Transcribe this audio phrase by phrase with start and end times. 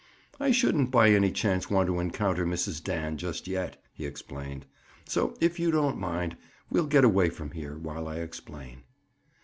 [0.39, 2.83] "I shouldn't by any chance want to encounter Mrs.
[2.83, 4.65] Dan just yet," he explained.
[5.05, 6.37] "So if you don't mind,
[6.71, 8.81] we'll get away from here, while I explain."